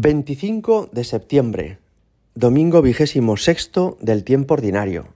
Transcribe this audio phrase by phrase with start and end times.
[0.00, 1.78] 25 de septiembre,
[2.36, 5.08] domingo vigésimo sexto del tiempo ordinario,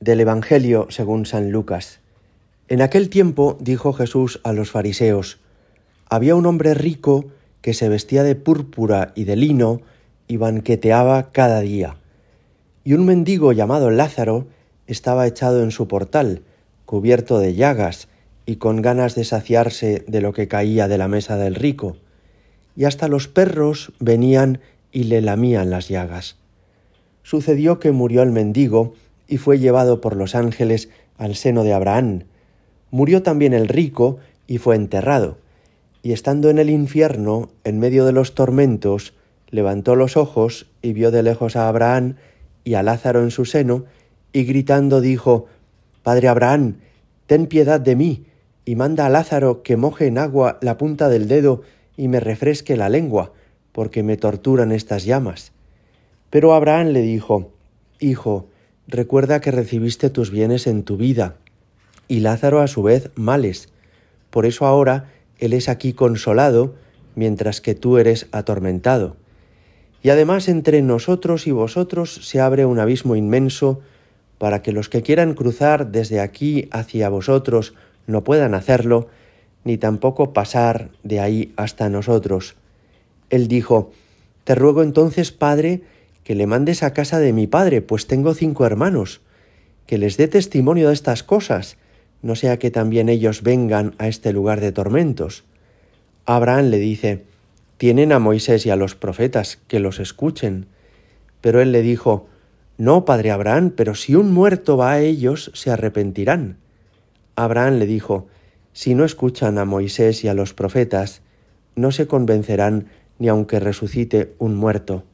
[0.00, 2.00] del Evangelio según San Lucas.
[2.68, 5.40] En aquel tiempo dijo Jesús a los fariseos,
[6.08, 7.26] había un hombre rico
[7.60, 9.82] que se vestía de púrpura y de lino
[10.26, 11.98] y banqueteaba cada día.
[12.82, 14.46] Y un mendigo llamado Lázaro
[14.86, 16.44] estaba echado en su portal,
[16.86, 18.08] cubierto de llagas
[18.46, 21.98] y con ganas de saciarse de lo que caía de la mesa del rico
[22.76, 24.60] y hasta los perros venían
[24.92, 26.36] y le lamían las llagas.
[27.22, 28.94] Sucedió que murió el mendigo
[29.28, 32.24] y fue llevado por los ángeles al seno de Abraham.
[32.90, 35.38] Murió también el rico y fue enterrado.
[36.02, 39.12] Y estando en el infierno, en medio de los tormentos,
[39.50, 42.16] levantó los ojos y vio de lejos a Abraham
[42.64, 43.84] y a Lázaro en su seno,
[44.32, 45.46] y gritando dijo,
[46.02, 46.76] Padre Abraham,
[47.26, 48.24] ten piedad de mí,
[48.64, 51.62] y manda a Lázaro que moje en agua la punta del dedo
[52.00, 53.30] y me refresque la lengua,
[53.72, 55.52] porque me torturan estas llamas.
[56.30, 57.52] Pero Abraham le dijo,
[57.98, 58.48] Hijo,
[58.88, 61.36] recuerda que recibiste tus bienes en tu vida,
[62.08, 63.68] y Lázaro a su vez males.
[64.30, 66.74] Por eso ahora él es aquí consolado,
[67.16, 69.18] mientras que tú eres atormentado.
[70.02, 73.80] Y además entre nosotros y vosotros se abre un abismo inmenso
[74.38, 77.74] para que los que quieran cruzar desde aquí hacia vosotros
[78.06, 79.08] no puedan hacerlo,
[79.64, 82.56] ni tampoco pasar de ahí hasta nosotros.
[83.28, 83.92] Él dijo,
[84.44, 85.82] Te ruego entonces, Padre,
[86.24, 89.20] que le mandes a casa de mi padre, pues tengo cinco hermanos,
[89.86, 91.76] que les dé testimonio de estas cosas,
[92.22, 95.44] no sea que también ellos vengan a este lugar de tormentos.
[96.26, 97.24] Abraham le dice,
[97.78, 100.66] Tienen a Moisés y a los profetas, que los escuchen.
[101.40, 102.28] Pero él le dijo,
[102.76, 106.58] No, padre Abraham, pero si un muerto va a ellos, se arrepentirán.
[107.36, 108.28] Abraham le dijo,
[108.72, 111.22] si no escuchan a Moisés y a los profetas,
[111.74, 112.86] no se convencerán
[113.18, 115.04] ni aunque resucite un muerto.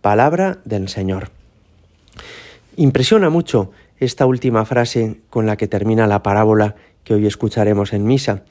[0.00, 1.30] Palabra del Señor.
[2.76, 8.04] Impresiona mucho esta última frase con la que termina la parábola que hoy escucharemos en
[8.04, 8.44] misa.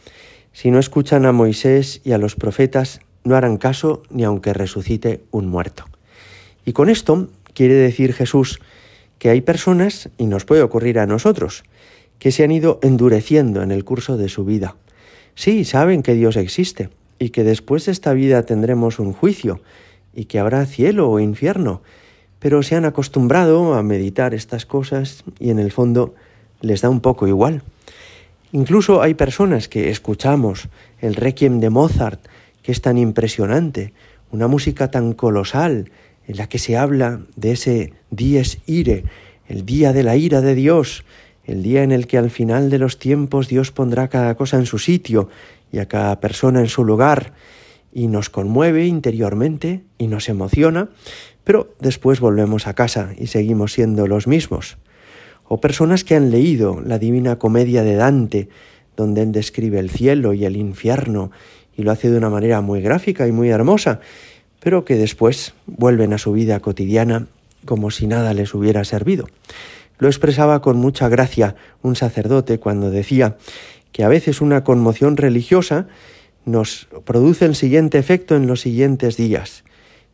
[0.53, 5.23] Si no escuchan a Moisés y a los profetas, no harán caso ni aunque resucite
[5.31, 5.85] un muerto.
[6.65, 8.59] Y con esto quiere decir Jesús
[9.19, 11.63] que hay personas, y nos puede ocurrir a nosotros,
[12.19, 14.75] que se han ido endureciendo en el curso de su vida.
[15.35, 16.89] Sí, saben que Dios existe
[17.19, 19.61] y que después de esta vida tendremos un juicio
[20.13, 21.81] y que habrá cielo o infierno,
[22.39, 26.15] pero se han acostumbrado a meditar estas cosas y en el fondo
[26.61, 27.63] les da un poco igual.
[28.51, 30.69] Incluso hay personas que escuchamos
[31.01, 32.25] el requiem de Mozart,
[32.61, 33.93] que es tan impresionante,
[34.31, 35.91] una música tan colosal
[36.27, 39.03] en la que se habla de ese dies ire,
[39.47, 41.03] el día de la ira de Dios,
[41.45, 44.65] el día en el que al final de los tiempos Dios pondrá cada cosa en
[44.65, 45.29] su sitio
[45.71, 47.33] y a cada persona en su lugar,
[47.93, 50.89] y nos conmueve interiormente y nos emociona,
[51.45, 54.77] pero después volvemos a casa y seguimos siendo los mismos.
[55.47, 58.49] O personas que han leído la Divina Comedia de Dante,
[58.97, 61.31] donde él describe el cielo y el infierno,
[61.77, 64.01] y lo hace de una manera muy gráfica y muy hermosa,
[64.59, 67.27] pero que después vuelven a su vida cotidiana
[67.65, 69.27] como si nada les hubiera servido.
[69.97, 73.37] Lo expresaba con mucha gracia un sacerdote cuando decía
[73.91, 75.87] que a veces una conmoción religiosa
[76.43, 79.63] nos produce el siguiente efecto en los siguientes días,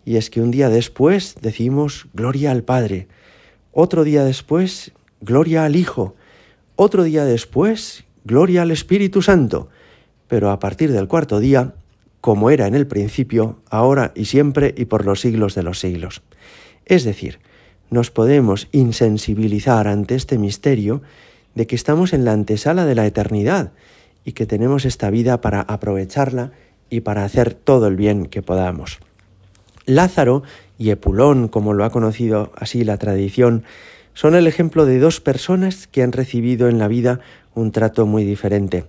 [0.06, 3.08] y es que un día después decimos gloria al Padre,
[3.72, 6.16] otro día después gloria al Hijo,
[6.76, 9.70] otro día después gloria al Espíritu Santo,
[10.28, 11.74] pero a partir del cuarto día,
[12.22, 16.22] como era en el principio, ahora y siempre y por los siglos de los siglos.
[16.86, 17.40] Es decir,
[17.92, 21.04] nos podemos insensibilizar ante este misterio
[21.54, 23.74] de que estamos en la antesala de la eternidad
[24.26, 26.52] y que tenemos esta vida para aprovecharla
[26.90, 29.00] y para hacer todo el bien que podamos.
[29.86, 30.44] Lázaro
[30.78, 33.64] y Epulón, como lo ha conocido así la tradición,
[34.14, 37.20] son el ejemplo de dos personas que han recibido en la vida
[37.56, 38.86] un trato muy diferente.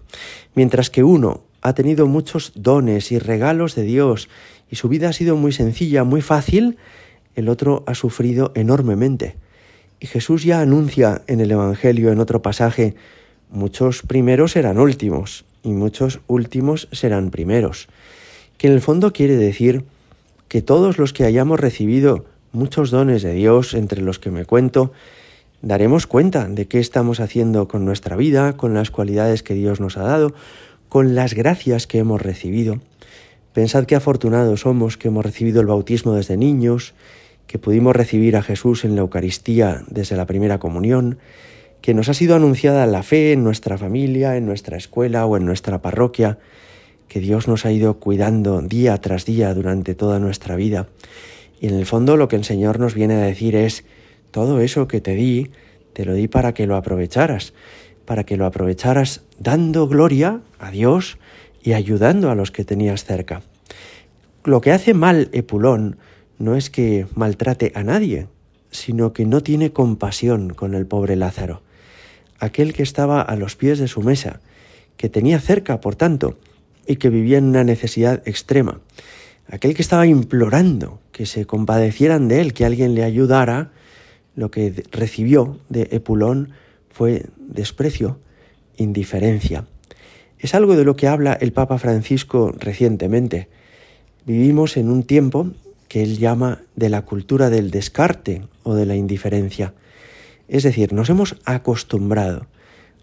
[0.54, 4.28] Mientras que uno ha tenido muchos dones y regalos de Dios
[4.70, 6.76] y su vida ha sido muy sencilla, muy fácil,
[7.34, 9.36] el otro ha sufrido enormemente.
[10.00, 12.94] Y Jesús ya anuncia en el Evangelio, en otro pasaje,
[13.50, 17.88] muchos primeros serán últimos y muchos últimos serán primeros,
[18.58, 19.84] que en el fondo quiere decir
[20.48, 24.92] que todos los que hayamos recibido muchos dones de Dios, entre los que me cuento,
[25.62, 29.96] daremos cuenta de qué estamos haciendo con nuestra vida, con las cualidades que Dios nos
[29.96, 30.34] ha dado,
[30.88, 32.80] con las gracias que hemos recibido.
[33.52, 36.94] Pensad qué afortunados somos que hemos recibido el bautismo desde niños,
[37.52, 41.18] que pudimos recibir a Jesús en la Eucaristía desde la primera comunión,
[41.82, 45.44] que nos ha sido anunciada la fe en nuestra familia, en nuestra escuela o en
[45.44, 46.38] nuestra parroquia,
[47.08, 50.88] que Dios nos ha ido cuidando día tras día durante toda nuestra vida.
[51.60, 53.84] Y en el fondo lo que el Señor nos viene a decir es,
[54.30, 55.50] todo eso que te di,
[55.92, 57.52] te lo di para que lo aprovecharas,
[58.06, 61.18] para que lo aprovecharas dando gloria a Dios
[61.62, 63.42] y ayudando a los que tenías cerca.
[64.42, 65.98] Lo que hace mal Epulón
[66.42, 68.26] no es que maltrate a nadie,
[68.72, 71.62] sino que no tiene compasión con el pobre Lázaro,
[72.40, 74.40] aquel que estaba a los pies de su mesa,
[74.96, 76.36] que tenía cerca, por tanto,
[76.84, 78.80] y que vivía en una necesidad extrema,
[79.48, 83.70] aquel que estaba implorando que se compadecieran de él, que alguien le ayudara,
[84.34, 86.50] lo que recibió de Epulón
[86.90, 88.18] fue desprecio,
[88.76, 89.66] indiferencia.
[90.40, 93.46] Es algo de lo que habla el Papa Francisco recientemente.
[94.26, 95.52] Vivimos en un tiempo
[95.92, 99.74] que él llama de la cultura del descarte o de la indiferencia.
[100.48, 102.46] Es decir, nos hemos acostumbrado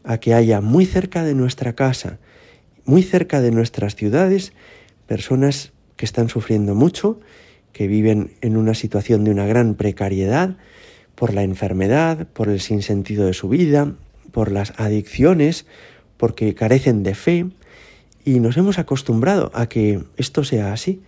[0.03, 2.17] a que haya muy cerca de nuestra casa,
[2.85, 4.53] muy cerca de nuestras ciudades,
[5.05, 7.19] personas que están sufriendo mucho,
[7.73, 10.57] que viven en una situación de una gran precariedad
[11.13, 13.93] por la enfermedad, por el sinsentido de su vida,
[14.31, 15.67] por las adicciones,
[16.17, 17.45] porque carecen de fe,
[18.25, 21.03] y nos hemos acostumbrado a que esto sea así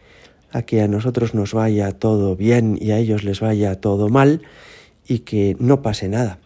[0.51, 4.41] a que a nosotros nos vaya todo bien y a ellos les vaya todo mal
[5.07, 6.39] y que no pase nada.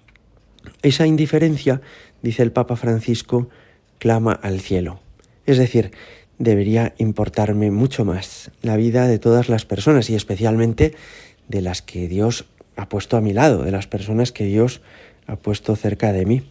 [0.82, 1.82] Esa indiferencia,
[2.22, 3.50] dice el Papa Francisco,
[4.00, 5.00] clama al cielo.
[5.46, 5.92] Es decir,
[6.38, 10.94] debería importarme mucho más la vida de todas las personas y especialmente
[11.48, 14.82] de las que Dios ha puesto a mi lado, de las personas que Dios
[15.28, 16.44] ha puesto cerca de mí.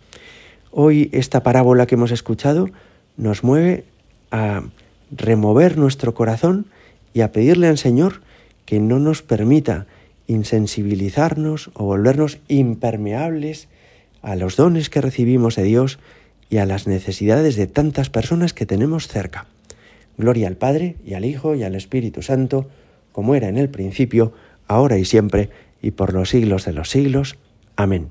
[0.70, 2.70] Hoy esta parábola que hemos escuchado
[3.16, 3.84] nos mueve
[4.30, 4.62] a
[5.10, 6.66] remover nuestro corazón
[7.14, 8.20] y a pedirle al Señor
[8.66, 9.86] que no nos permita
[10.26, 13.68] insensibilizarnos o volvernos impermeables
[14.20, 15.98] a los dones que recibimos de Dios
[16.50, 19.46] y a las necesidades de tantas personas que tenemos cerca.
[20.18, 22.68] Gloria al Padre y al Hijo y al Espíritu Santo,
[23.12, 24.32] como era en el principio,
[24.66, 25.50] ahora y siempre,
[25.82, 27.36] y por los siglos de los siglos.
[27.76, 28.08] Amén.